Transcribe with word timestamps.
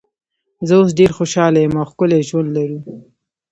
زه 0.67 0.73
اوس 0.79 0.91
ډېره 0.99 1.13
خوشاله 1.17 1.57
یم 1.59 1.73
او 1.81 1.87
ښکلی 1.91 2.21
ژوند 2.29 2.49
لرو. 2.55 2.79